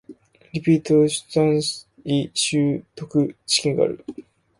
[0.53, 1.61] リポート、単
[2.03, 4.03] 位習得試験がある